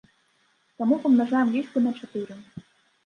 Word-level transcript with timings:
Таму 0.79 0.97
памнажаем 1.05 1.53
лічбы 1.57 1.85
на 1.87 1.91
чатыры. 2.01 2.41